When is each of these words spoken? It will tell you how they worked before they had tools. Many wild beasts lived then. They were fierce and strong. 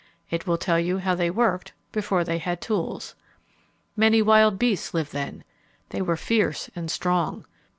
It 0.31 0.47
will 0.47 0.57
tell 0.57 0.79
you 0.79 0.97
how 0.97 1.13
they 1.13 1.29
worked 1.29 1.73
before 1.91 2.23
they 2.23 2.39
had 2.39 2.59
tools. 2.59 3.13
Many 3.95 4.19
wild 4.23 4.57
beasts 4.57 4.95
lived 4.95 5.13
then. 5.13 5.43
They 5.89 6.01
were 6.01 6.17
fierce 6.17 6.71
and 6.75 6.89
strong. 6.89 7.45